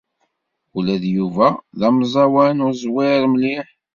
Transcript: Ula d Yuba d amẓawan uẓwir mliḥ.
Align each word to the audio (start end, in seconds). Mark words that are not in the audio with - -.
Ula 0.77 0.95
d 1.03 1.05
Yuba 1.15 1.47
d 1.79 1.81
amẓawan 1.87 2.65
uẓwir 2.67 3.21
mliḥ. 3.31 3.67